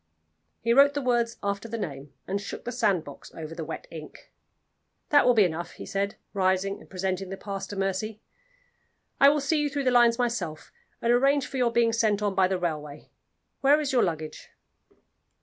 He 0.61 0.73
wrote 0.73 0.95
the 0.95 1.01
words 1.03 1.37
after 1.43 1.67
the 1.69 1.77
name, 1.77 2.11
and 2.25 2.41
shook 2.41 2.65
the 2.65 2.71
sandbox 2.71 3.31
over 3.35 3.53
the 3.53 3.63
wet 3.63 3.85
ink. 3.91 4.31
"That 5.09 5.27
will 5.27 5.35
be 5.35 5.43
enough," 5.43 5.73
he 5.73 5.85
said, 5.85 6.15
rising 6.33 6.79
and 6.81 6.89
presenting 6.89 7.29
the 7.29 7.37
pass 7.37 7.67
to 7.67 7.75
Mercy; 7.75 8.19
"I 9.19 9.29
will 9.29 9.39
see 9.41 9.61
you 9.61 9.69
through 9.69 9.83
the 9.83 9.91
lines 9.91 10.17
myself, 10.17 10.71
and 11.03 11.13
arrange 11.13 11.45
for 11.45 11.57
your 11.57 11.71
being 11.71 11.93
sent 11.93 12.23
on 12.23 12.33
by 12.33 12.47
the 12.47 12.57
railway. 12.57 13.11
Where 13.59 13.79
is 13.79 13.91
your 13.91 14.01
luggage?" 14.01 14.49